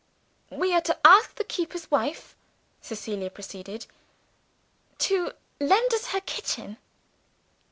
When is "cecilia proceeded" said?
2.81-3.85